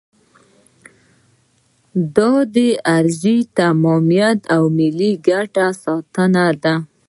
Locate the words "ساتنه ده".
5.83-6.75